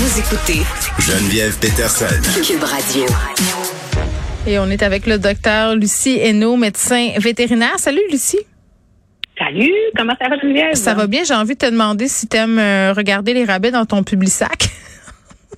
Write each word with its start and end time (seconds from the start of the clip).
Vous 0.00 0.18
écoutez 0.18 0.62
Geneviève 0.98 1.58
Peterson. 1.58 2.06
Cube 2.42 2.62
Radio. 2.64 3.04
Et 4.46 4.58
on 4.58 4.70
est 4.70 4.82
avec 4.82 5.06
le 5.06 5.18
docteur 5.18 5.74
Lucie 5.76 6.18
Hainaut, 6.18 6.56
médecin 6.56 7.10
vétérinaire. 7.18 7.78
Salut 7.78 8.00
Lucie. 8.10 8.38
Salut, 9.38 9.70
comment 9.96 10.14
ça 10.18 10.28
va 10.30 10.38
Geneviève? 10.38 10.74
Ça 10.74 10.94
va 10.94 11.06
bien. 11.06 11.22
J'ai 11.24 11.34
envie 11.34 11.52
de 11.54 11.58
te 11.58 11.66
demander 11.70 12.08
si 12.08 12.26
tu 12.28 12.36
aimes 12.38 12.58
regarder 12.96 13.34
les 13.34 13.44
rabais 13.44 13.70
dans 13.70 13.84
ton 13.84 14.02
public 14.02 14.30
sac. 14.30 14.68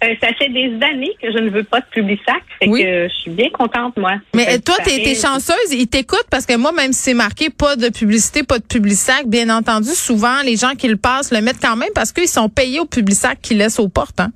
Euh, 0.02 0.14
ça 0.20 0.30
fait 0.36 0.48
des 0.48 0.64
années 0.84 1.12
que 1.22 1.30
je 1.30 1.38
ne 1.38 1.48
veux 1.48 1.62
pas 1.62 1.78
de 1.78 1.84
public 1.92 2.18
sac, 2.26 2.42
fait 2.58 2.68
Oui. 2.68 2.82
que 2.82 3.06
je 3.08 3.14
suis 3.20 3.30
bien 3.30 3.50
contente 3.50 3.96
moi. 3.96 4.14
Mais 4.34 4.48
euh, 4.48 4.58
toi, 4.58 4.74
t'es 4.78 4.96
paraît- 4.98 5.12
es 5.12 5.14
chanceuse, 5.14 5.54
ils 5.70 5.86
t'écoutent 5.86 6.26
parce 6.28 6.44
que 6.44 6.56
moi, 6.56 6.72
même 6.72 6.92
si 6.92 7.02
c'est 7.02 7.14
marqué 7.14 7.50
pas 7.50 7.76
de 7.76 7.88
publicité, 7.88 8.42
pas 8.42 8.58
de 8.58 8.64
public 8.64 8.96
sac, 8.96 9.28
bien 9.28 9.48
entendu, 9.48 9.90
souvent, 9.90 10.42
les 10.44 10.56
gens 10.56 10.72
qui 10.76 10.88
le 10.88 10.96
passent 10.96 11.30
le 11.30 11.40
mettent 11.40 11.60
quand 11.62 11.76
même 11.76 11.90
parce 11.94 12.10
qu'ils 12.10 12.26
sont 12.26 12.48
payés 12.48 12.80
au 12.80 12.84
public 12.84 13.14
sac 13.14 13.38
qu'ils 13.40 13.58
laissent 13.58 13.78
aux 13.78 13.88
portes. 13.88 14.18
Hein? 14.18 14.32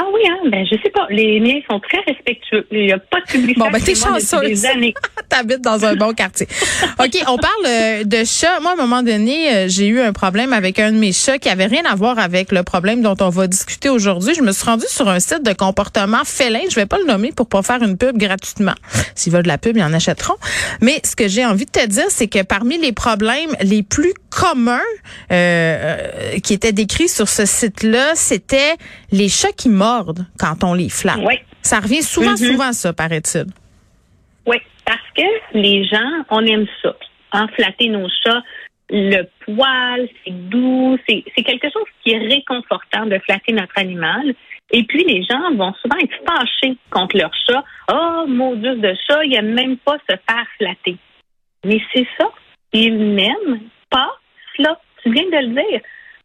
Ah 0.00 0.04
oui, 0.14 0.20
hein, 0.30 0.48
ben 0.48 0.64
je 0.64 0.76
sais 0.80 0.90
pas. 0.90 1.08
Les 1.10 1.40
miens 1.40 1.58
sont 1.68 1.80
très 1.80 1.98
respectueux. 2.06 2.64
Il 2.70 2.86
n'y 2.86 2.92
a 2.92 2.98
pas 2.98 3.20
de 3.20 3.26
public 3.26 3.58
Bon, 3.58 3.68
ben, 3.68 3.82
t'es 3.82 3.96
chanceuse. 3.96 4.42
Des 4.42 4.66
années. 4.66 4.94
T'habites 5.28 5.60
dans 5.60 5.84
un 5.84 5.96
bon 5.96 6.14
quartier. 6.14 6.46
OK, 7.00 7.18
on 7.26 7.36
parle 7.36 7.66
euh, 7.66 8.04
de 8.04 8.22
chats. 8.24 8.60
Moi, 8.60 8.70
à 8.70 8.74
un 8.74 8.76
moment 8.76 9.02
donné, 9.02 9.52
euh, 9.52 9.64
j'ai 9.68 9.88
eu 9.88 10.00
un 10.00 10.12
problème 10.12 10.52
avec 10.52 10.78
un 10.78 10.92
de 10.92 10.98
mes 10.98 11.12
chats 11.12 11.38
qui 11.38 11.48
avait 11.48 11.66
rien 11.66 11.82
à 11.84 11.96
voir 11.96 12.20
avec 12.20 12.52
le 12.52 12.62
problème 12.62 13.02
dont 13.02 13.16
on 13.20 13.28
va 13.28 13.48
discuter 13.48 13.88
aujourd'hui. 13.88 14.34
Je 14.36 14.42
me 14.42 14.52
suis 14.52 14.64
rendue 14.64 14.86
sur 14.88 15.08
un 15.08 15.18
site 15.18 15.44
de 15.44 15.52
comportement 15.52 16.22
félin. 16.24 16.60
Je 16.70 16.76
vais 16.76 16.86
pas 16.86 16.98
le 16.98 17.04
nommer 17.04 17.32
pour 17.32 17.48
pas 17.48 17.62
faire 17.62 17.82
une 17.82 17.96
pub 17.96 18.16
gratuitement. 18.18 18.74
S'ils 19.16 19.32
veulent 19.32 19.42
de 19.42 19.48
la 19.48 19.58
pub, 19.58 19.76
ils 19.76 19.82
en 19.82 19.92
achèteront. 19.92 20.36
Mais 20.80 21.00
ce 21.02 21.16
que 21.16 21.26
j'ai 21.26 21.44
envie 21.44 21.66
de 21.66 21.72
te 21.72 21.84
dire, 21.84 22.06
c'est 22.08 22.28
que 22.28 22.42
parmi 22.42 22.78
les 22.78 22.92
problèmes 22.92 23.50
les 23.62 23.82
plus 23.82 24.14
communs 24.30 24.78
euh, 25.32 25.34
euh, 25.34 26.38
qui 26.38 26.54
étaient 26.54 26.72
décrits 26.72 27.08
sur 27.08 27.28
ce 27.28 27.46
site-là, 27.46 28.12
c'était 28.14 28.76
les 29.10 29.28
chats 29.28 29.52
qui 29.56 29.68
mordent 29.68 29.87
quand 30.38 30.64
on 30.64 30.74
les 30.74 30.88
flatte. 30.88 31.20
Oui. 31.24 31.34
Ça 31.62 31.80
revient 31.80 32.02
souvent, 32.02 32.30
Mhm. 32.32 32.36
souvent, 32.36 32.72
ça, 32.72 32.92
paraît-il. 32.92 33.46
Oui, 34.46 34.56
parce 34.84 35.00
que 35.16 35.22
les 35.54 35.84
gens, 35.84 36.10
on 36.30 36.44
aime 36.46 36.66
ça. 36.82 36.94
Enflatter 37.32 37.88
nos 37.88 38.08
chats, 38.24 38.42
le 38.90 39.22
poil, 39.44 40.08
c'est 40.24 40.32
doux, 40.48 40.96
c'est 41.06 41.42
quelque 41.42 41.70
chose 41.70 41.84
qui 42.02 42.12
est 42.12 42.18
réconfortant 42.18 43.04
de 43.06 43.18
flatter 43.18 43.52
notre 43.52 43.76
animal. 43.76 44.34
Et 44.70 44.84
puis, 44.84 45.04
les 45.04 45.22
gens 45.24 45.54
vont 45.54 45.74
souvent 45.82 45.96
être 45.98 46.14
fâchés 46.26 46.76
contre 46.90 47.16
leur 47.18 47.30
chat. 47.46 47.62
Oh, 47.92 48.24
maudus 48.26 48.80
de 48.80 48.94
chat, 49.06 49.24
il 49.24 49.30
n'aime 49.32 49.54
même 49.54 49.76
pas 49.78 49.96
se 50.08 50.16
faire 50.16 50.46
flatter. 50.58 50.96
Mais 51.64 51.80
c'est 51.92 52.06
ça. 52.18 52.28
Il 52.72 53.14
n'aime 53.14 53.60
pas 53.90 54.10
cela. 54.56 54.78
Tu 55.02 55.10
viens 55.12 55.24
de 55.24 55.46
le 55.48 55.54
dire. 55.54 55.80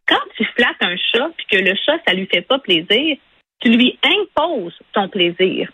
Quand 0.06 0.20
tu 0.36 0.44
flattes 0.56 0.82
un 0.82 0.96
chat 0.96 1.28
puis 1.36 1.46
que 1.50 1.56
le 1.64 1.74
chat, 1.84 1.98
ça 2.06 2.12
lui 2.14 2.26
fait 2.26 2.42
pas 2.42 2.58
plaisir, 2.58 3.16
tu 3.64 3.70
lui 3.70 3.98
imposes 4.04 4.78
ton 4.92 5.08
plaisir. 5.08 5.70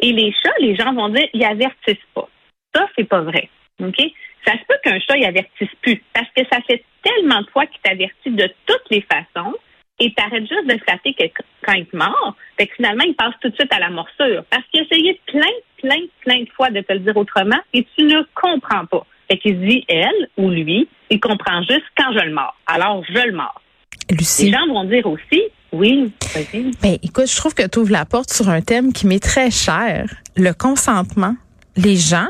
Et 0.00 0.12
les 0.12 0.32
chats, 0.32 0.54
les 0.60 0.74
gens 0.74 0.92
vont 0.92 1.10
dire, 1.10 1.28
ils 1.32 1.44
avertissent 1.44 1.96
pas. 2.14 2.28
Ça, 2.74 2.88
c'est 2.96 3.08
pas 3.08 3.20
vrai. 3.20 3.48
OK? 3.80 4.00
Ça 4.46 4.52
se 4.52 4.64
peut 4.66 4.76
qu'un 4.82 4.98
chat, 4.98 5.16
il 5.16 5.24
avertisse 5.24 5.68
plus. 5.82 6.02
Parce 6.12 6.28
que 6.36 6.42
ça 6.50 6.60
fait 6.66 6.82
tellement 7.02 7.42
de 7.42 7.50
fois 7.50 7.66
qu'il 7.66 7.80
t'avertit 7.80 8.30
de 8.30 8.48
toutes 8.66 8.90
les 8.90 9.02
façons 9.02 9.54
et 10.00 10.12
t'arrêtes 10.14 10.48
juste 10.48 10.66
de 10.66 10.78
flatter 10.78 11.14
que 11.14 11.24
quand 11.62 11.74
il 11.74 11.86
te 11.86 11.96
mord. 11.96 12.36
Fait 12.58 12.66
que 12.66 12.74
finalement, 12.74 13.04
il 13.04 13.14
passe 13.14 13.34
tout 13.40 13.48
de 13.48 13.54
suite 13.54 13.72
à 13.72 13.78
la 13.78 13.90
morsure. 13.90 14.44
Parce 14.50 14.64
qu'il 14.70 14.80
a 14.80 14.84
essayé 14.84 15.20
plein, 15.26 15.54
plein, 15.78 16.00
plein 16.20 16.40
de 16.40 16.50
fois 16.50 16.70
de 16.70 16.80
te 16.80 16.92
le 16.92 17.00
dire 17.00 17.16
autrement 17.16 17.60
et 17.72 17.86
tu 17.96 18.04
ne 18.04 18.22
comprends 18.34 18.86
pas. 18.86 19.06
Fait 19.30 19.38
qu'il 19.38 19.60
dit, 19.60 19.84
elle 19.88 20.28
ou 20.36 20.50
lui, 20.50 20.88
il 21.10 21.20
comprend 21.20 21.62
juste 21.62 21.86
quand 21.96 22.12
je 22.12 22.24
le 22.24 22.32
mords. 22.32 22.56
Alors, 22.66 23.04
je 23.08 23.26
le 23.26 23.32
mords. 23.32 23.62
Lucie. 24.10 24.46
Les 24.46 24.52
gens 24.52 24.66
vont 24.66 24.84
dire 24.84 25.06
aussi, 25.06 25.42
oui, 25.74 26.12
vas-y. 26.34 26.70
Ben, 26.82 26.98
écoute, 27.02 27.26
je 27.30 27.36
trouve 27.36 27.54
que 27.54 27.66
tu 27.66 27.78
ouvres 27.78 27.92
la 27.92 28.04
porte 28.04 28.32
sur 28.32 28.48
un 28.48 28.60
thème 28.60 28.92
qui 28.92 29.06
m'est 29.06 29.22
très 29.22 29.50
cher, 29.50 30.12
le 30.36 30.52
consentement. 30.52 31.36
Les 31.76 31.96
gens, 31.96 32.28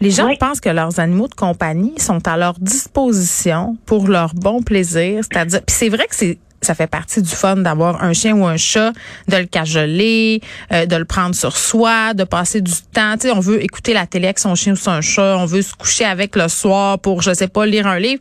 les 0.00 0.10
gens 0.10 0.28
Oui. 0.28 0.36
pensent 0.38 0.60
que 0.60 0.68
leurs 0.68 1.00
animaux 1.00 1.28
de 1.28 1.34
compagnie 1.34 1.94
sont 1.98 2.26
à 2.28 2.36
leur 2.36 2.54
disposition 2.58 3.76
pour 3.86 4.08
leur 4.08 4.34
bon 4.34 4.62
plaisir, 4.62 5.22
c'est-à-dire 5.30 5.60
puis 5.66 5.74
c'est 5.76 5.88
vrai 5.88 6.06
que 6.06 6.14
c'est 6.14 6.38
ça 6.60 6.74
fait 6.74 6.88
partie 6.88 7.22
du 7.22 7.28
fun 7.30 7.54
d'avoir 7.58 8.02
un 8.02 8.12
chien 8.12 8.34
ou 8.36 8.44
un 8.44 8.56
chat, 8.56 8.92
de 9.28 9.36
le 9.36 9.46
cajoler, 9.46 10.40
euh, 10.72 10.86
de 10.86 10.96
le 10.96 11.04
prendre 11.04 11.32
sur 11.36 11.56
soi, 11.56 12.14
de 12.14 12.24
passer 12.24 12.60
du 12.60 12.72
temps. 12.92 13.14
Tu 13.14 13.28
sais, 13.28 13.30
on 13.30 13.38
veut 13.38 13.62
écouter 13.62 13.94
la 13.94 14.06
télé 14.08 14.24
avec 14.26 14.40
son 14.40 14.56
chien 14.56 14.72
ou 14.72 14.76
son 14.76 15.00
chat, 15.00 15.36
on 15.38 15.46
veut 15.46 15.62
se 15.62 15.72
coucher 15.74 16.04
avec 16.04 16.34
le 16.34 16.48
soir 16.48 16.98
pour, 16.98 17.22
je 17.22 17.32
sais 17.32 17.46
pas, 17.46 17.64
lire 17.64 17.86
un 17.86 18.00
livre. 18.00 18.20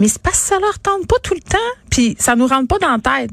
Mais 0.00 0.08
c'est 0.08 0.20
parce 0.20 0.38
que 0.38 0.48
ça 0.48 0.58
leur 0.60 0.78
tente 0.80 1.06
pas 1.06 1.16
tout 1.22 1.32
le 1.32 1.40
temps, 1.40 1.56
puis 1.90 2.14
ça 2.18 2.36
nous 2.36 2.46
rentre 2.46 2.68
pas 2.68 2.78
dans 2.78 2.92
la 2.92 3.20
tête. 3.20 3.30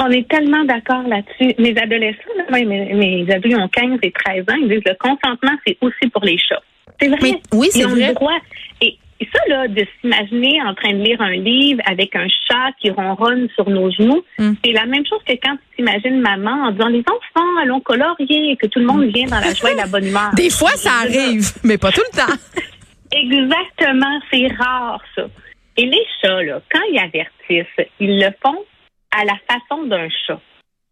On 0.00 0.10
est 0.10 0.28
tellement 0.28 0.64
d'accord 0.64 1.02
là-dessus. 1.08 1.54
Mes 1.58 1.76
adolescents, 1.76 2.30
là, 2.36 2.44
mes, 2.64 2.64
mes 2.94 3.26
ados, 3.32 3.50
ils 3.50 3.56
ont 3.56 3.68
15 3.68 3.98
et 4.02 4.12
13 4.12 4.42
ans, 4.50 4.56
ils 4.62 4.68
disent 4.68 4.82
le 4.86 4.94
consentement, 4.98 5.56
c'est 5.66 5.76
aussi 5.80 6.08
pour 6.12 6.24
les 6.24 6.38
chats. 6.38 6.62
C'est 7.00 7.08
vrai. 7.08 7.18
Mais 7.22 7.40
oui, 7.52 7.68
c'est 7.70 7.80
Ils 7.80 7.86
ont 7.86 7.90
vrai. 7.90 8.08
le 8.08 8.14
droit. 8.14 8.38
Et, 8.80 8.96
et 9.20 9.28
ça, 9.34 9.40
là, 9.48 9.66
de 9.66 9.84
s'imaginer 10.00 10.62
en 10.62 10.72
train 10.74 10.92
de 10.92 11.02
lire 11.02 11.20
un 11.20 11.32
livre 11.32 11.80
avec 11.84 12.14
un 12.14 12.28
chat 12.28 12.70
qui 12.80 12.90
ronronne 12.90 13.48
sur 13.56 13.68
nos 13.68 13.90
genoux, 13.90 14.22
Mm. 14.38 14.52
c'est 14.64 14.70
la 14.72 14.86
même 14.86 15.04
chose 15.04 15.18
que 15.26 15.32
quand 15.42 15.56
tu 15.56 15.76
t'imagines 15.76 16.20
maman 16.20 16.66
en 16.68 16.70
disant 16.70 16.88
les 16.88 17.00
enfants, 17.00 17.56
allons 17.60 17.80
colorier, 17.80 18.52
et 18.52 18.56
que 18.56 18.66
tout 18.68 18.78
le 18.78 18.86
monde 18.86 19.04
vient 19.12 19.26
dans 19.26 19.40
la 19.40 19.52
joie 19.52 19.72
et 19.72 19.76
la 19.76 19.86
bonne 19.88 20.06
humeur. 20.06 20.30
Des 20.36 20.50
fois, 20.50 20.70
ça 20.76 20.90
arrive, 21.02 21.44
mais 21.64 21.76
pas 21.76 21.90
tout 21.90 22.02
le 22.12 22.16
temps. 22.16 22.32
Exactement, 23.12 24.20
c'est 24.32 24.46
rare 24.58 25.02
ça. 25.14 25.26
Et 25.76 25.86
les 25.86 26.04
chats, 26.20 26.42
là, 26.42 26.60
quand 26.72 26.80
ils 26.92 26.98
avertissent, 26.98 27.86
ils 28.00 28.18
le 28.20 28.28
font 28.42 28.58
à 29.10 29.24
la 29.24 29.36
façon 29.48 29.84
d'un 29.84 30.08
chat. 30.26 30.40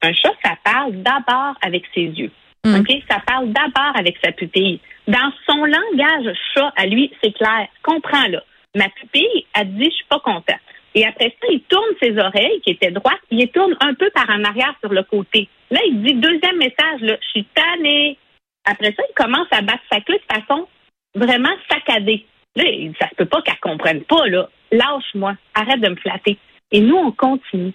Un 0.03 0.12
chat, 0.12 0.32
ça 0.44 0.56
parle 0.65 0.93
d'abord 1.03 1.54
avec 1.62 1.84
ses 1.94 2.04
yeux. 2.04 2.31
Mm. 2.65 2.82
Ça 3.09 3.21
parle 3.27 3.53
d'abord 3.53 3.97
avec 3.97 4.16
sa 4.22 4.32
pupille. 4.32 4.81
Dans 5.06 5.32
son 5.49 5.65
langage 5.65 6.37
chat, 6.55 6.72
à 6.76 6.87
lui, 6.87 7.12
c'est 7.22 7.32
clair. 7.32 7.69
Comprends-là. 7.82 8.43
Ma 8.75 8.88
pupille, 8.88 9.47
elle 9.55 9.75
dit, 9.76 9.84
je 9.84 9.97
suis 9.97 10.05
pas 10.09 10.21
content. 10.21 10.59
Et 10.94 11.06
après 11.06 11.37
ça, 11.41 11.47
il 11.50 11.60
tourne 11.69 11.94
ses 12.03 12.19
oreilles, 12.19 12.60
qui 12.62 12.71
étaient 12.72 12.91
droites, 12.91 13.21
il 13.31 13.38
les 13.38 13.49
tourne 13.49 13.76
un 13.81 13.94
peu 13.94 14.10
par 14.10 14.28
en 14.31 14.43
arrière 14.44 14.75
sur 14.81 14.93
le 14.93 15.03
côté. 15.03 15.49
Là, 15.71 15.81
il 15.87 16.03
dit, 16.03 16.15
deuxième 16.15 16.56
message, 16.56 17.00
là, 17.00 17.16
je 17.21 17.28
suis 17.28 17.47
tannée. 17.55 18.16
Après 18.65 18.94
ça, 18.94 19.03
il 19.09 19.15
commence 19.15 19.49
à 19.50 19.60
battre 19.60 19.84
sa 19.91 20.00
queue 20.00 20.19
de 20.19 20.34
façon 20.34 20.66
vraiment 21.15 21.55
saccadée. 21.71 22.26
Là, 22.56 22.65
il 22.65 22.91
dit, 22.91 22.97
ça 22.99 23.09
se 23.10 23.15
peut 23.15 23.26
pas 23.26 23.43
qu'elle 23.43 23.60
comprenne 23.60 24.03
pas, 24.05 24.26
là. 24.26 24.49
Lâche-moi. 24.72 25.37
Arrête 25.55 25.81
de 25.81 25.91
me 25.91 25.97
flatter. 25.97 26.38
Et 26.72 26.81
nous, 26.81 26.97
on 26.97 27.12
continue. 27.12 27.72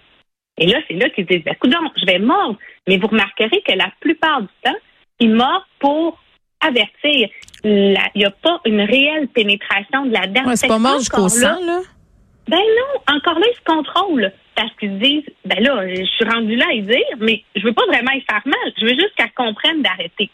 Et 0.61 0.67
là, 0.67 0.77
c'est 0.87 0.93
là 0.93 1.09
qu'ils 1.09 1.25
disent, 1.25 1.43
ben, 1.43 1.55
coudonc, 1.55 1.91
je 1.97 2.05
vais 2.05 2.19
mordre. 2.19 2.57
Mais 2.87 2.97
vous 2.97 3.07
remarquerez 3.07 3.63
que 3.67 3.73
la 3.75 3.91
plupart 3.99 4.41
du 4.41 4.47
temps, 4.63 4.77
ils 5.19 5.33
mordent 5.33 5.65
pour 5.79 6.21
avertir. 6.59 7.29
Il 7.63 7.97
n'y 8.15 8.25
a 8.25 8.29
pas 8.29 8.61
une 8.65 8.81
réelle 8.81 9.27
pénétration 9.27 10.05
de 10.05 10.13
la 10.13 10.27
dent. 10.27 10.45
Ouais, 10.45 10.55
c'est 10.55 10.67
pas 10.67 10.77
mort 10.77 10.99
jusqu'au 10.99 11.27
sang, 11.29 11.59
là. 11.65 11.81
Ben 12.47 12.57
non, 12.57 13.15
encore 13.15 13.39
là, 13.39 13.45
ils 13.51 13.57
se 13.57 13.63
contrôlent. 13.65 14.31
Parce 14.55 14.71
qu'ils 14.75 14.91
se 14.91 15.03
disent, 15.03 15.29
ben 15.45 15.63
là, 15.63 15.87
je 15.87 16.03
suis 16.03 16.25
rendu 16.25 16.55
là 16.55 16.65
à 16.69 16.73
y 16.73 16.81
dire, 16.83 17.17
mais 17.19 17.43
je 17.55 17.63
veux 17.63 17.73
pas 17.73 17.85
vraiment 17.87 18.11
y 18.11 18.21
faire 18.21 18.41
mal. 18.45 18.73
Je 18.77 18.85
veux 18.85 18.93
juste 18.93 19.15
qu'elle 19.15 19.31
comprenne 19.31 19.81
d'arrêter. 19.81 20.29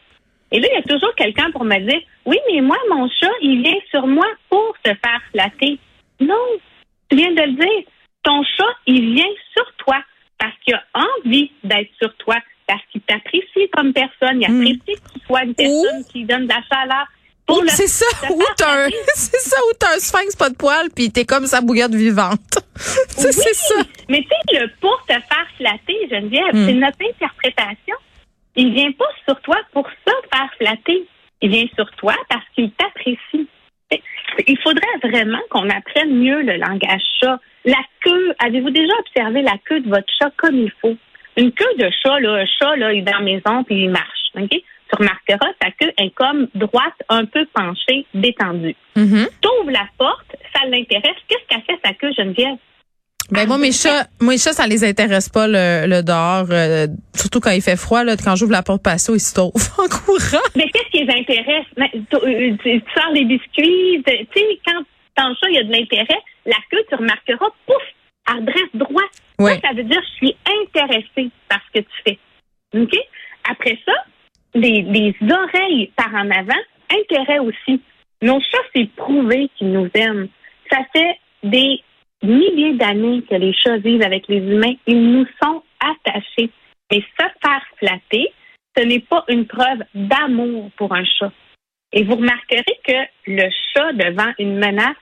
Et 0.51 0.59
là, 0.59 0.67
il 0.71 0.75
y 0.75 0.79
a 0.79 0.93
toujours 0.93 1.15
quelqu'un 1.15 1.51
pour 1.51 1.63
me 1.63 1.79
dire, 1.79 2.01
oui, 2.25 2.37
mais 2.51 2.59
moi, 2.59 2.77
mon 2.89 3.07
chat, 3.07 3.31
il 3.41 3.61
vient 3.61 3.79
sur 3.91 4.05
moi 4.07 4.25
pour 4.49 4.75
se 4.85 4.91
faire 4.91 5.21
flatter. 5.31 5.79
Non, 6.19 6.35
tu 7.09 7.15
viens 7.15 7.31
de 7.31 7.41
le 7.43 7.53
dire. 7.53 7.83
Ton 8.23 8.43
chat, 8.43 8.73
il 8.87 9.13
vient 9.13 9.33
sur 9.55 9.71
toi 9.77 9.97
parce 10.39 10.53
qu'il 10.63 10.73
a 10.75 10.83
envie 10.93 11.51
d'être 11.63 11.89
sur 12.01 12.13
toi, 12.17 12.35
parce 12.67 12.81
qu'il 12.91 13.01
t'apprécie 13.01 13.69
comme 13.75 13.93
personne. 13.93 14.41
Il 14.41 14.49
Mm. 14.51 14.61
apprécie 14.61 15.01
que 15.01 15.13
tu 15.13 15.25
sois 15.25 15.43
une 15.43 15.55
personne 15.55 16.05
qui 16.11 16.23
donne 16.25 16.43
de 16.47 16.49
la 16.53 16.61
chaleur. 16.71 17.05
C'est 17.67 17.87
ça, 17.87 18.05
faire 18.19 18.29
t'as 18.57 18.85
un, 18.85 18.89
c'est 19.15 19.39
ça, 19.39 19.55
où 19.69 19.73
t'as 19.79 19.95
un 19.95 19.99
sphinx 19.99 20.35
pas 20.35 20.49
de 20.49 20.55
poils, 20.55 20.89
puis 20.93 21.09
t'es 21.11 21.23
comme 21.23 21.45
sa 21.47 21.61
bouillotte 21.61 21.93
vivante. 21.95 22.41
c'est 22.75 23.31
ça. 23.31 23.75
Mais 24.09 24.19
tu 24.21 24.27
sais, 24.27 24.59
le 24.59 24.67
pour 24.81 25.01
te 25.07 25.13
faire 25.13 25.47
flatter, 25.57 25.95
Geneviève, 26.11 26.53
Hmm. 26.53 26.65
c'est 26.67 26.73
notre 26.73 26.97
interprétation. 27.09 27.95
Il 28.57 28.73
vient 28.73 28.91
pas 28.91 29.05
sur 29.25 29.39
toi 29.41 29.55
pour 29.71 29.87
ça 30.05 30.11
faire 30.33 30.49
flatter. 30.57 31.07
Il 31.41 31.51
vient 31.51 31.67
sur 31.75 31.89
toi 31.91 32.15
parce 32.27 32.43
qu'il 32.53 32.69
t'apprécie. 32.71 33.47
Il 34.45 34.57
faudrait 34.59 34.85
vraiment 35.03 35.39
qu'on 35.49 35.69
apprenne 35.69 36.15
mieux 36.15 36.41
le 36.41 36.57
langage 36.57 37.01
chat. 37.21 37.39
La 37.65 37.79
queue, 38.01 38.33
avez-vous 38.39 38.69
déjà 38.69 38.93
observé 38.99 39.41
la 39.41 39.57
queue 39.65 39.79
de 39.81 39.89
votre 39.89 40.11
chat 40.19 40.31
comme 40.37 40.55
il 40.55 40.71
faut? 40.81 40.95
Une 41.37 41.51
queue 41.51 41.73
de 41.77 41.89
chat, 42.03 42.19
là, 42.19 42.33
un 42.33 42.45
chat, 42.45 42.75
là, 42.75 42.93
il 42.93 42.99
est 42.99 43.01
dans 43.01 43.17
la 43.17 43.23
maison 43.23 43.63
puis 43.63 43.83
il 43.83 43.89
marche. 43.89 44.31
OK? 44.35 44.49
Tu 44.49 44.95
remarqueras, 44.97 45.51
sa 45.61 45.71
queue 45.71 45.91
est 45.97 46.11
comme 46.11 46.47
droite, 46.55 46.95
un 47.09 47.25
peu 47.25 47.45
penchée, 47.53 48.05
détendue. 48.13 48.75
Mhm. 48.95 49.27
T'ouvres 49.41 49.71
la 49.71 49.87
porte, 49.97 50.35
ça 50.53 50.65
l'intéresse. 50.67 51.17
Qu'est-ce 51.27 51.47
qu'a 51.47 51.61
fait 51.61 51.79
sa 51.83 51.93
queue, 51.93 52.11
Geneviève? 52.17 52.57
Ben 53.29 53.45
moi 53.47 53.57
mes 53.57 53.71
chats, 53.73 54.07
moi 54.21 54.33
les 54.33 54.39
chats 54.39 54.53
ça 54.53 54.67
les 54.67 54.83
intéresse 54.85 55.27
pas 55.29 55.47
le, 55.47 55.85
le 55.87 56.01
dehors, 56.01 56.47
euh, 56.49 56.87
surtout 57.13 57.39
quand 57.41 57.51
il 57.51 57.61
fait 57.61 57.75
froid 57.75 58.03
là, 58.03 58.15
quand 58.15 58.35
j'ouvre 58.37 58.53
la 58.53 58.63
porte 58.63 58.81
patio 58.83 59.15
ils 59.15 59.19
se 59.19 59.33
sauvent 59.33 59.51
en 59.77 59.87
courant. 59.89 60.43
Mais 60.55 60.69
qu'est-ce 60.69 60.89
qui 60.91 61.03
les 61.03 61.13
intéresse? 61.13 61.65
Mais, 61.77 61.91
tu, 61.91 62.57
tu- 62.63 62.81
tu 62.81 62.83
sors 62.95 63.11
les 63.13 63.25
biscuits, 63.25 64.01
tu 64.05 64.13
sais, 64.33 64.59
quand 64.65 64.81
ton 65.15 65.33
chat, 65.35 65.49
il 65.49 65.55
y 65.55 65.57
a 65.57 65.63
de 65.63 65.71
l'intérêt, 65.71 66.19
la 66.45 66.55
queue, 66.71 66.83
tu 66.89 66.95
remarqueras, 66.95 67.47
pouf, 67.65 67.75
elle 68.29 68.35
redresse 68.41 68.69
droit. 68.75 69.09
Oui. 69.39 69.51
Ça, 69.55 69.69
ça 69.69 69.73
veut 69.75 69.83
dire 69.83 70.01
je 70.01 70.15
suis 70.27 70.35
intéressé 70.63 71.29
par 71.49 71.59
ce 71.67 71.79
que 71.81 71.85
tu 71.85 72.01
fais. 72.07 72.19
OK? 72.79 72.95
Après 73.49 73.77
ça, 73.85 73.93
les, 74.53 74.83
les 74.83 75.15
oreilles 75.29 75.91
par 75.97 76.13
en 76.13 76.29
avant, 76.31 76.61
intérêt 76.91 77.39
aussi. 77.39 77.81
Nos 78.21 78.39
chats, 78.39 78.67
c'est 78.75 78.89
prouvé 78.95 79.49
qu'ils 79.57 79.71
nous 79.71 79.89
aiment. 79.93 80.27
Ça 80.71 80.77
fait 80.93 81.17
des 81.43 81.81
milliers 82.27 82.73
d'années 82.73 83.23
que 83.29 83.35
les 83.35 83.53
chats 83.53 83.77
vivent 83.77 84.03
avec 84.03 84.27
les 84.27 84.37
humains. 84.37 84.75
Ils 84.85 85.11
nous 85.11 85.25
sont 85.41 85.63
attachés. 85.79 86.49
Mais 86.91 87.01
se 87.01 87.25
faire 87.41 87.63
flatter, 87.77 88.31
ce 88.77 88.83
n'est 88.83 88.99
pas 88.99 89.25
une 89.27 89.45
preuve 89.45 89.83
d'amour 89.93 90.69
pour 90.77 90.93
un 90.93 91.03
chat. 91.03 91.31
Et 91.93 92.03
vous 92.03 92.15
remarquerez 92.15 92.79
que 92.83 92.93
le 93.27 93.49
chat, 93.73 93.93
devant 93.93 94.31
une 94.39 94.57
menace, 94.57 94.95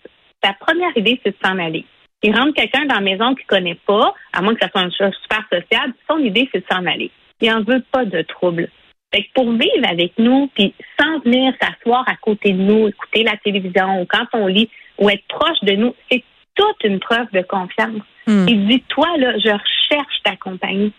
sa 0.44 0.54
première 0.54 0.96
idée, 0.96 1.20
c'est 1.24 1.32
de 1.32 1.46
s'en 1.46 1.58
aller. 1.58 1.86
Il 2.24 2.36
rentre 2.36 2.54
quelqu'un 2.54 2.86
dans 2.86 2.96
la 2.96 3.02
maison 3.02 3.36
qu'il 3.36 3.46
ne 3.46 3.58
connaît 3.58 3.80
pas, 3.86 4.14
à 4.34 4.42
moins 4.42 4.56
que 4.56 4.66
ce 4.66 4.72
soit 4.72 4.82
un 4.82 4.90
chat 4.90 5.12
super 5.22 5.46
sociable, 5.52 5.94
son 6.10 6.20
idée, 6.20 6.50
c'est 6.52 6.62
de 6.62 6.66
s'en 6.72 6.86
aller. 6.86 7.12
Il 7.42 7.50
n'en 7.50 7.64
veut 7.64 7.84
pas 7.92 8.06
de 8.06 8.22
trouble. 8.22 8.70
Fait 9.14 9.24
que 9.24 9.28
pour 9.34 9.52
vivre 9.52 9.88
avec 9.90 10.14
nous, 10.18 10.50
puis 10.56 10.74
sans 11.00 11.20
venir 11.20 11.54
s'asseoir 11.62 12.04
à 12.08 12.16
côté 12.16 12.54
de 12.54 12.62
nous, 12.62 12.88
écouter 12.88 13.24
la 13.24 13.38
télévision 13.38 14.02
ou 14.02 14.06
quand 14.06 14.26
on 14.34 14.48
lit, 14.48 14.70
ou 14.98 15.10
être 15.10 15.26
proche 15.28 15.60
de 15.64 15.74
nous, 15.74 15.94
c'est 16.10 16.24
toute 16.56 16.84
une 16.84 17.00
preuve 17.00 17.28
de 17.34 17.42
confiance. 17.48 18.02
Hmm. 18.28 18.46
Il 18.48 18.68
dit, 18.68 18.84
toi, 18.88 19.08
là, 19.18 19.34
je 19.38 19.52
recherche 19.52 20.16
ta 20.24 20.36
compagnie. 20.38 20.94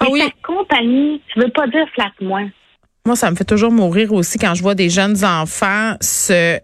Ah 0.00 0.06
oui. 0.10 0.20
ta 0.20 0.30
compagnie, 0.46 1.20
tu 1.32 1.40
veux 1.40 1.50
pas 1.50 1.66
dire 1.66 1.86
flatte-moi. 1.94 2.42
Moi, 3.04 3.16
ça 3.16 3.30
me 3.30 3.36
fait 3.36 3.44
toujours 3.44 3.72
mourir 3.72 4.12
aussi 4.12 4.38
quand 4.38 4.54
je 4.54 4.62
vois 4.62 4.74
des 4.74 4.88
jeunes 4.88 5.24
enfants 5.24 5.94
se 6.00 6.58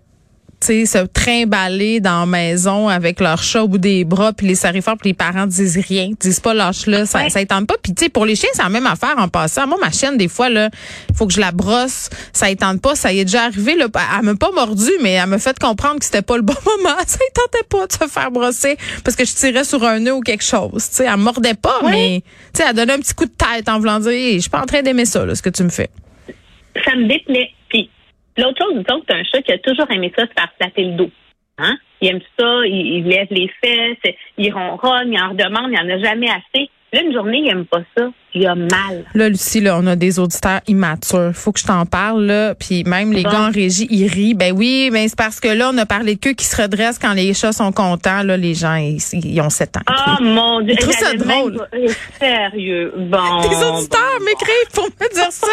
sais, 0.66 0.86
se 0.86 0.98
trimballer 1.06 2.00
dans 2.00 2.20
la 2.20 2.26
maison 2.26 2.88
avec 2.88 3.20
leur 3.20 3.42
chat 3.42 3.62
au 3.62 3.68
bout 3.68 3.78
des 3.78 4.04
bras, 4.04 4.32
puis 4.32 4.46
les 4.46 4.56
fort, 4.56 4.96
puis 4.98 5.10
les 5.10 5.14
parents 5.14 5.46
disent 5.46 5.78
rien, 5.78 6.10
disent 6.18 6.40
pas 6.40 6.54
lâche-le, 6.54 7.04
ça, 7.04 7.28
ça 7.28 7.40
étend 7.40 7.64
pas. 7.64 7.74
Puis 7.82 7.94
tu 7.94 8.04
sais, 8.04 8.08
pour 8.08 8.26
les 8.26 8.36
chiens, 8.36 8.48
c'est 8.52 8.62
la 8.62 8.68
même 8.68 8.86
affaire 8.86 9.14
en 9.18 9.28
passant. 9.28 9.66
Moi, 9.66 9.78
ma 9.80 9.90
chienne, 9.90 10.16
des 10.16 10.28
fois, 10.28 10.48
là, 10.48 10.70
faut 11.14 11.26
que 11.26 11.32
je 11.32 11.40
la 11.40 11.52
brosse, 11.52 12.10
ça 12.32 12.50
étende 12.50 12.80
pas. 12.80 12.94
Ça 12.94 13.12
y 13.12 13.20
est 13.20 13.24
déjà 13.24 13.44
arrivé, 13.44 13.76
là, 13.76 13.86
elle 14.18 14.24
m'a 14.24 14.34
pas 14.34 14.50
mordu, 14.52 14.90
mais 15.02 15.12
elle 15.12 15.26
m'a 15.26 15.38
fait 15.38 15.58
comprendre 15.58 15.98
que 15.98 16.04
c'était 16.04 16.22
pas 16.22 16.36
le 16.36 16.42
bon 16.42 16.54
moment. 16.66 16.96
Ça 17.06 17.18
étendait 17.30 17.66
pas 17.68 17.86
de 17.86 17.92
se 17.92 18.10
faire 18.10 18.30
brosser 18.30 18.76
parce 19.04 19.16
que 19.16 19.24
je 19.24 19.34
tirais 19.34 19.64
sur 19.64 19.84
un 19.84 20.00
nœud 20.00 20.14
ou 20.14 20.20
quelque 20.20 20.44
chose. 20.44 20.88
Tu 20.90 20.96
sais, 20.96 21.04
elle 21.04 21.16
mordait 21.16 21.54
pas, 21.54 21.80
mais 21.84 22.22
tu 22.52 22.60
sais, 22.60 22.68
elle 22.68 22.76
donnait 22.76 22.94
un 22.94 22.98
petit 22.98 23.14
coup 23.14 23.26
de 23.26 23.30
tête 23.30 23.68
en 23.68 23.78
voulant 23.78 24.00
dire, 24.00 24.34
je 24.34 24.40
suis 24.40 24.50
pas 24.50 24.60
en 24.60 24.66
train 24.66 24.82
d'aimer 24.82 25.04
ça, 25.04 25.24
là, 25.24 25.34
ce 25.34 25.42
que 25.42 25.50
tu 25.50 25.62
me 25.62 25.70
fais. 25.70 25.90
Ça 26.84 26.94
me 26.94 27.08
déplaît. 27.08 27.50
L'autre 28.38 28.64
chose, 28.64 28.74
disons 28.76 29.00
que 29.00 29.06
c'est 29.08 29.16
un 29.16 29.24
chat 29.24 29.42
qui 29.42 29.52
a 29.52 29.58
toujours 29.58 29.90
aimé 29.90 30.12
ça, 30.16 30.24
se 30.24 30.32
faire 30.32 30.52
flatter 30.60 30.84
le 30.84 30.92
dos. 30.92 31.10
Hein? 31.58 31.76
Il 32.00 32.08
aime 32.08 32.20
ça, 32.38 32.66
il, 32.66 33.02
lève 33.04 33.26
les 33.30 33.50
fesses, 33.60 34.14
il 34.36 34.52
ronronne, 34.52 35.12
il 35.12 35.20
en 35.20 35.30
redemande, 35.30 35.72
il 35.72 35.78
en 35.78 35.90
a 35.90 35.98
jamais 35.98 36.28
assez. 36.30 36.70
Là, 36.92 37.02
une 37.02 37.12
journée, 37.12 37.38
il 37.38 37.48
aime 37.48 37.66
pas 37.66 37.82
ça. 37.96 38.10
Il 38.34 38.46
a 38.46 38.54
mal. 38.54 39.04
Là, 39.14 39.28
Lucie, 39.30 39.60
là, 39.60 39.78
on 39.80 39.86
a 39.86 39.96
des 39.96 40.18
auditeurs 40.18 40.60
immatures. 40.66 41.32
Faut 41.34 41.50
que 41.50 41.60
je 41.60 41.64
t'en 41.64 41.86
parle, 41.86 42.24
là. 42.24 42.54
Puis 42.54 42.84
même 42.84 43.12
les 43.12 43.22
gars 43.22 43.48
en 43.48 43.50
régie, 43.50 43.86
ils 43.90 44.06
rient. 44.06 44.34
Ben 44.34 44.52
oui, 44.54 44.90
mais 44.92 45.08
c'est 45.08 45.16
parce 45.16 45.40
que 45.40 45.48
là, 45.48 45.70
on 45.72 45.78
a 45.78 45.86
parlé 45.86 46.16
de 46.16 46.20
queue 46.20 46.34
qui 46.34 46.44
se 46.44 46.60
redressent 46.60 46.98
quand 46.98 47.14
les 47.14 47.32
chats 47.32 47.52
sont 47.52 47.72
contents. 47.72 48.22
Là, 48.22 48.36
les 48.36 48.54
gens, 48.54 48.74
ils, 48.74 49.40
ont 49.40 49.48
7 49.48 49.78
ans. 49.78 49.80
Oh 49.88 50.22
mon 50.22 50.60
Dieu. 50.60 50.74
Je 50.78 50.82
trouve 50.82 50.94
ça 50.94 51.14
drôle. 51.14 51.66
Sérieux. 52.20 52.92
Bon. 52.96 53.40
Les 53.48 53.56
auditeurs 53.56 54.18
m'écrivent 54.20 54.72
pour 54.74 54.84
me 54.84 55.14
dire 55.14 55.32
ça. 55.32 55.46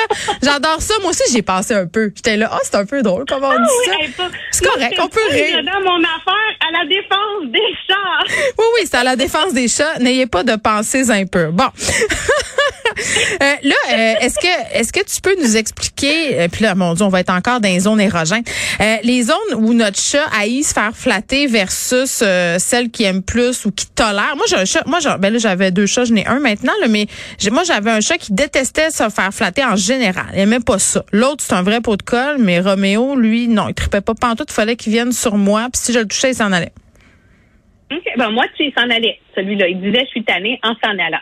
J'adore 0.44 0.81
ça. 0.81 0.95
Moi 1.01 1.12
aussi, 1.12 1.24
j'ai 1.31 1.42
passé 1.42 1.74
un 1.74 1.88
peu. 1.88 2.12
J'étais 2.13 2.36
là, 2.36 2.51
oh, 2.54 2.60
c'est 2.63 2.75
un 2.75 2.86
peu 2.86 3.01
drôle. 3.01 3.24
Comment 3.28 3.50
on 3.50 3.54
dit 3.54 3.89
ah, 3.89 4.06
ça? 4.18 4.24
C'est 4.51 4.66
correct, 4.66 5.00
on 5.01 5.07
peut 5.07 5.19
rire. 5.31 5.63
dans 5.63 5.81
mon 5.81 6.00
affaire 6.00 6.51
à 6.60 6.71
la 6.71 6.86
défense 6.88 7.51
des 7.51 7.75
chats. 7.88 8.36
Oui, 8.57 8.66
oui, 8.75 8.81
c'est 8.86 8.98
à 8.98 9.04
la 9.04 9.16
défense 9.16 9.54
des 9.54 9.69
chats. 9.69 9.98
N'ayez 10.00 10.28
pas 10.28 10.44
de 10.44 10.56
pensées 10.56 11.10
un 11.10 11.25
peu. 11.25 11.51
Bon. 11.51 11.66
Euh, 13.42 13.54
là, 13.63 13.75
euh, 13.92 14.13
est-ce 14.22 14.39
que 14.39 14.80
est-ce 14.80 14.94
que 14.94 15.04
tu 15.04 15.22
peux 15.22 15.36
nous 15.42 15.57
expliquer, 15.57 16.39
euh, 16.39 16.48
puis 16.50 16.63
là, 16.63 16.74
mon 16.75 16.94
Dieu, 16.94 17.06
on 17.06 17.10
va 17.10 17.19
être 17.19 17.33
encore 17.33 17.60
dans 17.60 17.68
les 17.68 17.81
zones 17.81 18.00
érogènes, 18.00 18.44
les 19.04 19.24
zones 19.24 19.36
où 19.57 19.74
notre 19.74 20.00
chat 20.00 20.25
haït 20.39 20.63
se 20.63 20.74
faire 20.74 20.95
flatter 20.95 21.48
versus 21.48 22.24
celles 22.57 22.89
qui 22.92 23.04
aiment 23.04 23.24
plus 23.24 23.66
ou 23.66 23.72
qui 23.72 23.88
tolèrent. 23.88 24.36
Moi, 24.38 24.45
j'ai 24.50 24.56
un 24.56 24.66
chat, 24.66 24.83
moi, 24.86 25.00
ben 25.18 25.33
là, 25.33 25.39
j'avais 25.39 25.72
deux 25.72 25.86
chats, 25.86 26.06
j'en 26.06 26.16
ai 26.16 26.25
un 26.25 26.39
maintenant, 26.39 26.72
là, 26.81 26.88
mais 26.88 27.07
moi, 27.51 27.63
j'avais 27.63 27.92
un 27.92 28.00
chat 28.00 28.18
qui 28.18 28.33
détestait 28.33 28.89
se 28.89 29.10
faire 29.10 29.33
flatter 29.33 29.63
en 29.66 29.75
général. 29.75 30.28
Il 30.33 30.39
aimait 30.39 30.60
pas 30.60 30.80
ça. 30.80 31.04
L'autre, 31.12 31.44
c'est 31.44 31.56
un 31.56 31.63
vrai 31.63 31.81
pot 31.81 31.98
de 31.98 32.04
colle, 32.04 32.38
mais 32.39 32.60
Roméo, 32.60 33.16
lui, 33.16 33.48
non, 33.48 33.68
il 33.69 33.74
tripait 33.74 34.01
pas 34.01 34.13
pantoute. 34.13 34.51
Il 34.51 34.56
fallait 34.56 34.75
qu'il 34.75 34.94
vienne 34.94 35.12
sur 35.12 35.36
moi, 35.36 35.68
puis 35.71 35.81
si 35.81 35.94
je 35.94 36.00
le 36.00 36.07
touchais, 36.07 36.31
il 36.31 36.36
s'en 36.36 36.51
allait. 36.51 36.71
OK. 37.92 38.04
Ben, 38.18 38.30
moi, 38.30 38.45
tu 38.56 38.63
il 38.63 38.74
s'en 38.74 38.89
allait, 38.89 39.19
celui-là. 39.36 39.68
Il 39.68 39.81
disait, 39.81 40.01
je 40.06 40.10
suis 40.10 40.24
tannée 40.24 40.60
en 40.63 40.74
s'en 40.75 40.92
allant 40.92 41.19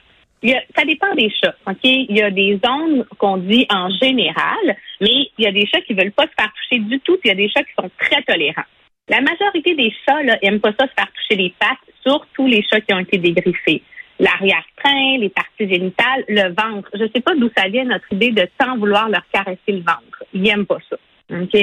ça 0.75 0.83
dépend 0.85 1.13
des 1.15 1.29
chats, 1.29 1.55
OK? 1.67 1.83
Il 1.83 2.17
y 2.17 2.21
a 2.21 2.29
des 2.29 2.59
zones 2.63 3.05
qu'on 3.17 3.37
dit 3.37 3.65
en 3.69 3.89
général, 3.89 4.75
mais 4.99 5.29
il 5.37 5.45
y 5.45 5.47
a 5.47 5.51
des 5.51 5.65
chats 5.65 5.81
qui 5.81 5.93
veulent 5.93 6.11
pas 6.11 6.23
se 6.23 6.33
faire 6.37 6.51
toucher 6.53 6.81
du 6.81 6.99
tout, 6.99 7.17
puis 7.17 7.25
il 7.25 7.27
y 7.29 7.31
a 7.31 7.35
des 7.35 7.49
chats 7.49 7.63
qui 7.63 7.73
sont 7.79 7.89
très 7.97 8.21
tolérants. 8.23 8.67
La 9.07 9.21
majorité 9.21 9.75
des 9.75 9.93
chats 10.05 10.23
là, 10.23 10.37
aiment 10.41 10.59
pas 10.59 10.73
ça 10.79 10.87
se 10.87 10.93
faire 10.97 11.11
toucher 11.11 11.41
les 11.41 11.53
pattes, 11.59 11.77
surtout 12.05 12.47
les 12.47 12.63
chats 12.63 12.81
qui 12.81 12.93
ont 12.93 12.99
été 12.99 13.17
dégriffés. 13.17 13.83
L'arrière-train, 14.19 15.17
les 15.17 15.29
parties 15.29 15.67
génitales, 15.67 16.23
le 16.27 16.53
ventre. 16.53 16.89
Je 16.93 17.05
sais 17.13 17.21
pas 17.21 17.35
d'où 17.35 17.49
ça 17.57 17.67
vient 17.67 17.85
notre 17.85 18.11
idée 18.11 18.31
de 18.31 18.47
tant 18.57 18.77
vouloir 18.77 19.09
leur 19.09 19.23
caresser 19.31 19.59
le 19.67 19.79
ventre. 19.79 20.23
Ils 20.33 20.47
aiment 20.47 20.65
pas 20.65 20.77
ça. 20.89 20.97
OK? 21.31 21.57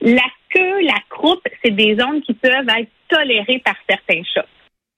La 0.00 0.24
queue, 0.50 0.80
la 0.82 0.98
croupe, 1.08 1.46
c'est 1.62 1.70
des 1.70 1.96
zones 1.96 2.22
qui 2.22 2.34
peuvent 2.34 2.68
être 2.78 2.90
tolérées 3.08 3.62
par 3.64 3.76
certains 3.88 4.22
chats 4.24 4.46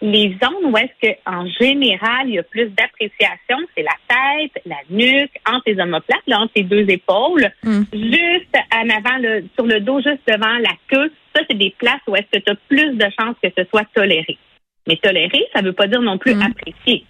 les 0.01 0.37
zones 0.43 0.73
où 0.73 0.77
est-ce 0.77 1.09
qu'en 1.25 1.47
général, 1.47 2.29
il 2.29 2.35
y 2.35 2.39
a 2.39 2.43
plus 2.45 2.67
d'appréciation, 2.67 3.59
c'est 3.77 3.83
la 3.83 3.97
tête, 4.09 4.63
la 4.65 4.77
nuque, 4.91 5.33
entre 5.47 5.65
les 5.67 5.81
omoplates, 5.81 6.23
là, 6.27 6.41
entre 6.41 6.53
les 6.57 6.63
deux 6.63 6.89
épaules, 6.89 7.51
hmm. 7.65 7.83
juste 7.93 8.57
en 8.73 8.89
avant, 8.91 9.45
sur 9.55 9.67
le 9.67 9.81
dos, 9.81 10.01
juste 10.01 10.23
devant 10.27 10.59
la 10.59 10.73
queue. 10.89 11.13
Ça, 11.35 11.43
c'est 11.49 11.59
des 11.59 11.75
places 11.79 12.01
où 12.07 12.15
est-ce 12.15 12.39
que 12.39 12.45
tu 12.45 12.51
as 12.51 12.57
plus 12.69 12.97
de 12.97 13.07
chances 13.19 13.37
que 13.43 13.49
ce 13.57 13.65
soit 13.71 13.87
toléré. 13.93 14.39
Mais 14.87 14.97
toléré, 14.97 15.45
ça 15.53 15.63
ne 15.63 15.67
veut 15.67 15.73
pas 15.73 15.89
dire 15.89 16.01
non 16.01 16.19
plus 16.19 16.35
hmm. 16.35 16.43
apprécié. 16.43 17.05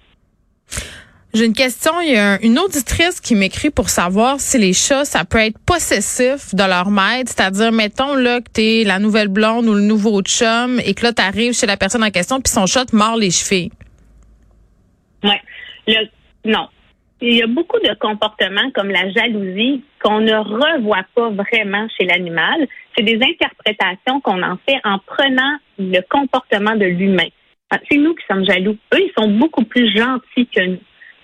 J'ai 1.35 1.45
une 1.45 1.53
question. 1.53 2.01
Il 2.01 2.13
y 2.13 2.17
a 2.17 2.43
une 2.43 2.59
auditrice 2.59 3.21
qui 3.21 3.35
m'écrit 3.35 3.71
pour 3.71 3.91
savoir 3.91 4.41
si 4.41 4.59
les 4.59 4.73
chats, 4.73 5.05
ça 5.05 5.25
peut 5.25 5.39
être 5.39 5.59
possessif 5.59 6.55
de 6.55 6.63
leur 6.63 6.91
maître. 6.91 7.31
C'est-à-dire, 7.31 7.71
mettons 7.71 8.15
là 8.15 8.41
que 8.41 8.51
t'es 8.51 8.85
la 8.87 8.99
nouvelle 8.99 9.29
blonde 9.29 9.67
ou 9.67 9.75
le 9.75 9.83
nouveau 9.83 10.23
chum 10.23 10.81
et 10.85 10.95
que 10.95 11.05
là, 11.05 11.13
t'arrives 11.13 11.53
chez 11.53 11.67
la 11.67 11.77
personne 11.77 12.03
en 12.03 12.11
question 12.11 12.41
puis 12.41 12.51
son 12.51 12.67
chat 12.67 12.87
te 12.87 12.97
mord 12.97 13.17
les 13.17 13.31
chevilles. 13.31 13.71
Ouais. 15.23 15.41
non. 16.45 16.69
Il 17.21 17.35
y 17.35 17.43
a 17.43 17.49
beaucoup 17.49 17.81
de 17.81 17.93
comportements 17.99 18.71
comme 18.75 18.91
la 18.91 19.11
jalousie 19.11 19.83
qu'on 20.01 20.21
ne 20.21 20.35
revoit 20.35 21.05
pas 21.15 21.31
vraiment 21.31 21.89
chez 21.99 22.07
l'animal. 22.07 22.67
C'est 22.97 23.03
des 23.03 23.17
interprétations 23.17 24.21
qu'on 24.21 24.43
en 24.43 24.57
fait 24.69 24.79
en 24.85 24.99
prenant 25.01 25.59
le 25.79 26.01
comportement 26.09 26.77
de 26.77 26.85
l'humain. 26.85 27.29
C'est 27.91 27.99
nous 27.99 28.15
qui 28.15 28.25
sommes 28.31 28.47
jaloux. 28.47 28.77
Eux, 28.95 29.01
ils 29.01 29.13
sont 29.19 29.29
beaucoup 29.29 29.65
plus 29.65 29.93
gentils 29.95 30.47
que 30.47 30.65
nous. 30.65 30.79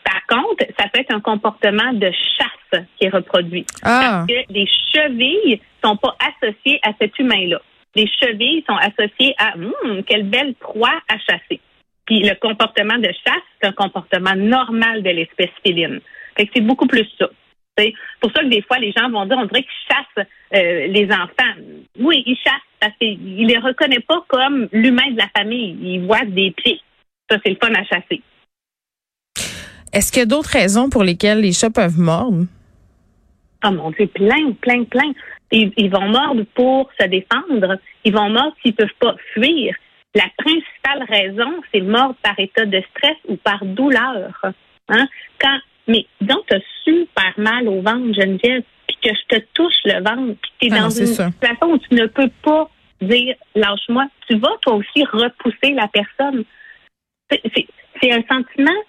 Par 0.04 0.26
contre, 0.26 0.64
ça 0.78 0.88
peut 0.92 1.00
être 1.00 1.14
un 1.14 1.20
comportement 1.20 1.92
de 1.92 2.11
chasse 2.11 2.82
qui 2.99 3.06
est 3.06 3.11
reproduit. 3.11 3.64
Ah. 3.82 4.25
Parce 4.26 4.26
que 4.26 4.52
les 4.52 4.68
chevilles 4.92 5.61
sont 5.82 5.96
pas 5.96 6.16
associées 6.20 6.78
à 6.82 6.90
cet 7.00 7.18
humain-là. 7.18 7.61
Les 7.94 8.08
chevilles 8.20 8.64
sont 8.68 8.76
associées 8.76 9.34
à 9.38 9.54
hum, 9.56 10.02
quelle 10.04 10.25
belle 10.25 10.54
proie 10.54 11.00
à 11.08 11.18
chasser. 11.18 11.61
Puis 12.06 12.20
le 12.20 12.34
comportement 12.34 12.99
de 12.99 13.06
chasse, 13.06 13.42
c'est 13.61 13.68
un 13.68 13.73
comportement 13.73 14.34
normal 14.34 15.02
de 15.02 15.11
l'espèce 15.11 15.50
féline. 15.64 16.00
Fait 16.37 16.46
que 16.46 16.52
c'est 16.54 16.61
beaucoup 16.61 16.87
plus 16.87 17.06
ça. 17.18 17.28
C'est 17.76 17.92
pour 18.20 18.30
ça 18.32 18.42
que 18.42 18.49
des 18.49 18.62
fois, 18.62 18.78
les 18.78 18.92
gens 18.92 19.11
vont 19.11 19.26
dire, 19.26 19.37
on 19.38 19.46
dirait 19.46 19.62
qu'ils 19.62 19.96
chassent 19.96 20.26
euh, 20.54 20.87
les 20.87 21.08
enfants. 21.11 21.54
Oui, 21.99 22.23
ils 22.26 22.37
chassent 22.37 22.52
parce 22.78 22.92
qu'ils 22.99 23.46
les 23.46 23.58
reconnaissent 23.58 24.06
pas 24.06 24.25
comme 24.28 24.68
l'humain 24.73 25.11
de 25.11 25.18
la 25.18 25.28
famille. 25.37 25.76
Ils 25.82 26.04
voient 26.06 26.25
des 26.25 26.50
pieds. 26.52 26.80
Ça, 27.30 27.38
c'est 27.44 27.50
le 27.50 27.56
fun 27.61 27.73
à 27.75 27.84
chasser. 27.84 28.20
Est-ce 29.94 30.10
qu'il 30.10 30.20
y 30.20 30.22
a 30.24 30.26
d'autres 30.26 30.50
raisons 30.50 30.90
pour 30.90 31.04
lesquelles 31.04 31.40
les 31.40 31.52
chats 31.52 31.70
peuvent 31.70 31.98
mordre? 31.98 32.46
Oh 33.64 33.70
mon 33.70 33.90
Dieu, 33.92 34.08
plein, 34.08 34.52
plein, 34.60 34.82
plein. 34.84 35.12
Ils, 35.52 35.88
vont 35.88 36.08
mordre 36.08 36.42
pour 36.54 36.90
se 37.00 37.06
défendre. 37.06 37.78
Ils 38.04 38.12
vont 38.12 38.28
mordre 38.28 38.56
s'ils 38.60 38.72
ne 38.72 38.76
peuvent 38.76 38.98
pas 38.98 39.14
fuir. 39.32 39.74
La 40.16 40.26
principale 40.36 41.04
raison, 41.08 41.60
c'est 41.72 41.80
mordre 41.80 42.16
par 42.22 42.38
état 42.38 42.66
de 42.66 42.82
stress 42.90 43.16
ou 43.28 43.36
par 43.36 43.64
douleur. 43.64 44.32
Hein? 44.88 45.06
Quand, 45.40 45.58
mais 45.86 46.06
donc, 46.20 46.44
tu 46.48 46.56
as 46.56 46.60
super 46.82 47.32
mal 47.36 47.68
au 47.68 47.80
ventre, 47.80 48.14
Geneviève, 48.14 48.64
puis 48.88 48.96
que 49.00 49.10
je 49.10 49.36
te 49.36 49.44
touche 49.54 49.78
le 49.84 50.02
ventre, 50.02 50.38
puis 50.40 50.52
tu 50.60 50.66
es 50.66 50.72
ah 50.72 50.80
dans 50.80 50.90
une 50.90 51.06
situation 51.06 51.70
où 51.70 51.78
tu 51.78 51.94
ne 51.94 52.06
peux 52.06 52.30
pas 52.42 52.68
dire 53.00 53.36
lâche-moi, 53.54 54.06
tu 54.28 54.38
vas 54.38 54.56
toi 54.60 54.74
aussi 54.74 55.04
repousser 55.04 55.72
la 55.72 55.88
personne. 55.88 56.44
C'est 57.30 58.12
un 58.12 58.22
sentiment 58.28 58.80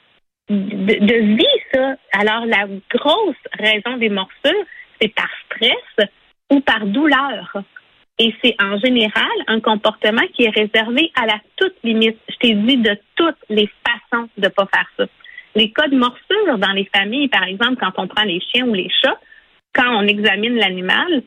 de, 0.49 1.35
vie, 1.35 1.45
ça. 1.73 1.95
Alors, 2.13 2.45
la 2.45 2.67
grosse 2.89 3.35
raison 3.53 3.97
des 3.97 4.09
morsures, 4.09 4.65
c'est 5.01 5.13
par 5.13 5.29
stress 5.45 6.09
ou 6.51 6.59
par 6.61 6.85
douleur. 6.85 7.63
Et 8.17 8.33
c'est 8.43 8.55
en 8.61 8.77
général 8.77 9.31
un 9.47 9.59
comportement 9.59 10.25
qui 10.33 10.43
est 10.43 10.49
réservé 10.49 11.11
à 11.15 11.25
la 11.25 11.39
toute 11.57 11.75
limite. 11.83 12.17
Je 12.29 12.35
t'ai 12.35 12.53
dit 12.53 12.77
de 12.77 12.97
toutes 13.15 13.35
les 13.49 13.69
façons 13.85 14.29
de 14.37 14.45
ne 14.45 14.49
pas 14.49 14.67
faire 14.73 14.89
ça. 14.97 15.05
Les 15.55 15.71
cas 15.71 15.87
de 15.87 15.97
morsure 15.97 16.57
dans 16.57 16.71
les 16.71 16.89
familles, 16.95 17.27
par 17.27 17.43
exemple, 17.43 17.77
quand 17.79 17.91
on 18.01 18.07
prend 18.07 18.23
les 18.23 18.39
chiens 18.39 18.67
ou 18.67 18.73
les 18.73 18.89
chats, 19.01 19.19
quand 19.73 19.97
on 19.97 20.07
examine 20.07 20.55
l'animal, 20.55 21.23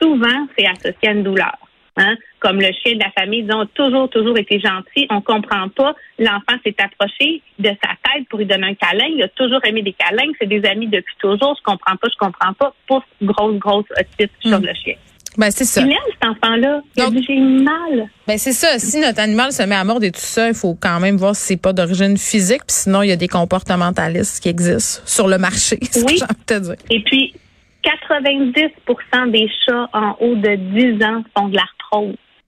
souvent 0.00 0.48
c'est 0.56 0.66
associé 0.66 1.08
à 1.08 1.12
une 1.12 1.22
douleur. 1.22 1.56
Hein? 1.98 2.14
Comme 2.40 2.58
le 2.58 2.68
chien 2.82 2.94
de 2.94 3.00
la 3.00 3.10
famille, 3.10 3.44
ils 3.46 3.54
ont 3.54 3.66
toujours, 3.74 4.08
toujours 4.08 4.38
été 4.38 4.58
gentil. 4.58 5.06
On 5.10 5.20
comprend 5.20 5.68
pas. 5.68 5.94
L'enfant 6.18 6.56
s'est 6.64 6.74
approché 6.82 7.42
de 7.58 7.68
sa 7.68 7.90
tête 8.04 8.26
pour 8.30 8.38
lui 8.38 8.46
donner 8.46 8.68
un 8.68 8.74
câlin. 8.74 9.04
Il 9.14 9.22
a 9.22 9.28
toujours 9.28 9.60
aimé 9.64 9.82
des 9.82 9.92
câlins. 9.92 10.32
C'est 10.40 10.48
des 10.48 10.64
amis 10.66 10.86
depuis 10.88 11.14
toujours. 11.20 11.54
Je 11.58 11.62
comprends 11.62 11.96
pas, 11.96 12.08
je 12.10 12.16
comprends 12.18 12.52
pas. 12.54 12.74
Pouf, 12.86 13.04
grosse, 13.22 13.56
grosse 13.58 13.84
otite 13.98 14.30
sur 14.40 14.58
Hmm. 14.58 14.64
le 14.64 14.74
chien. 14.74 14.94
Ben, 15.38 15.50
c'est 15.50 15.64
ça. 15.64 15.80
Il 15.82 15.90
aime 15.90 15.96
cet 16.12 16.28
enfant-là. 16.30 16.80
J'ai 16.96 17.38
mal. 17.40 18.06
Ben 18.26 18.36
c'est 18.36 18.52
ça. 18.52 18.78
Si 18.78 18.98
notre 19.00 19.20
animal 19.20 19.50
se 19.52 19.62
met 19.62 19.74
à 19.74 19.82
mordre 19.84 20.04
et 20.04 20.10
tout 20.12 20.20
ça, 20.20 20.48
il 20.48 20.54
faut 20.54 20.74
quand 20.74 21.00
même 21.00 21.16
voir 21.16 21.34
si 21.34 21.42
c'est 21.46 21.56
pas 21.62 21.72
d'origine 21.72 22.18
physique. 22.18 22.60
Puis 22.66 22.76
sinon, 22.84 23.00
il 23.02 23.08
y 23.08 23.12
a 23.12 23.16
des 23.16 23.28
comportementalistes 23.28 24.42
qui 24.42 24.48
existent 24.50 25.02
sur 25.06 25.28
le 25.28 25.38
marché. 25.38 25.78
Oui. 26.06 26.18
ce 26.18 26.24
que 26.24 26.34
te 26.46 26.58
dire. 26.58 26.74
Et 26.90 27.00
puis, 27.00 27.34
90% 27.82 29.30
des 29.30 29.48
chats 29.66 29.88
en 29.92 30.16
haut 30.20 30.36
de 30.36 30.54
10 30.56 31.04
ans 31.04 31.22
font 31.36 31.48
de 31.48 31.56
l'arthrose. 31.56 31.78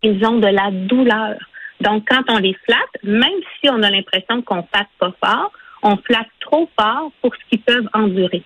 Ils 0.03 0.25
ont 0.27 0.39
de 0.39 0.49
la 0.49 0.71
douleur. 0.71 1.37
Donc, 1.81 2.05
quand 2.09 2.23
on 2.29 2.39
les 2.39 2.55
flatte, 2.65 3.03
même 3.03 3.41
si 3.61 3.71
on 3.71 3.83
a 3.83 3.91
l'impression 3.91 4.43
qu'on 4.43 4.63
flatte 4.63 4.89
pas 4.99 5.13
fort, 5.23 5.53
on 5.83 5.97
flatte 5.99 6.29
trop 6.41 6.69
fort 6.79 7.11
pour 7.21 7.35
ce 7.35 7.41
qu'ils 7.51 7.63
peuvent 7.63 7.89
endurer. 7.93 8.43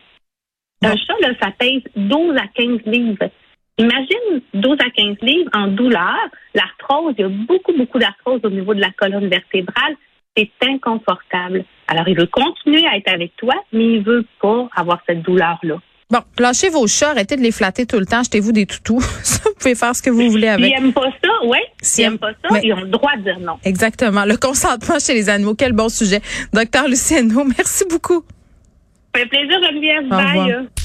Un 0.82 0.96
chat, 0.96 1.14
là, 1.20 1.30
ça 1.40 1.50
pèse 1.58 1.82
12 1.96 2.36
à 2.36 2.46
15 2.54 2.80
livres. 2.86 3.30
Imagine 3.78 4.42
12 4.54 4.76
à 4.80 4.90
15 4.90 5.16
livres 5.22 5.50
en 5.54 5.68
douleur. 5.68 6.18
L'arthrose, 6.54 7.14
il 7.18 7.22
y 7.22 7.24
a 7.24 7.28
beaucoup, 7.28 7.72
beaucoup 7.76 7.98
d'arthrose 7.98 8.40
au 8.42 8.50
niveau 8.50 8.74
de 8.74 8.80
la 8.80 8.90
colonne 8.90 9.28
vertébrale. 9.28 9.96
C'est 10.36 10.50
inconfortable. 10.62 11.64
Alors, 11.88 12.06
il 12.08 12.16
veut 12.16 12.26
continuer 12.26 12.86
à 12.86 12.96
être 12.96 13.12
avec 13.12 13.36
toi, 13.36 13.54
mais 13.72 13.94
il 13.94 14.02
veut 14.02 14.24
pas 14.40 14.68
avoir 14.74 15.00
cette 15.06 15.22
douleur-là. 15.22 15.78
Bon, 16.10 16.20
lâchez 16.38 16.70
vos 16.70 16.86
chats, 16.86 17.10
arrêtez 17.10 17.36
de 17.36 17.42
les 17.42 17.52
flatter 17.52 17.84
tout 17.84 17.98
le 17.98 18.06
temps, 18.06 18.20
achetez-vous 18.20 18.52
des 18.52 18.64
toutous. 18.64 19.00
Ça, 19.22 19.40
vous 19.44 19.52
pouvez 19.58 19.74
faire 19.74 19.94
ce 19.94 20.00
que 20.00 20.08
vous 20.08 20.30
voulez 20.30 20.46
S'ils 20.46 20.64
avec. 20.64 20.72
n'aiment 20.72 20.92
pas 20.94 21.02
ça, 21.22 21.28
oui. 21.44 21.58
S'ils 21.82 21.86
S'ils 21.86 22.04
aiment- 22.04 22.10
n'aiment 22.12 22.18
pas 22.18 22.30
ça, 22.32 22.48
mais- 22.54 22.60
ils 22.64 22.72
ont 22.72 22.80
le 22.80 22.88
droit 22.88 23.14
de 23.18 23.22
dire 23.24 23.38
non. 23.40 23.58
Exactement. 23.62 24.24
Le 24.24 24.38
consentement 24.38 24.98
chez 24.98 25.12
les 25.12 25.28
animaux, 25.28 25.54
quel 25.54 25.72
bon 25.74 25.90
sujet. 25.90 26.22
Docteur 26.54 26.88
Luciano, 26.88 27.44
merci 27.58 27.84
beaucoup. 27.90 28.24
Ça 29.14 29.20
fait 29.20 29.26
plaisir, 29.26 29.58
Geneviève. 29.70 30.08
Bye. 30.08 30.68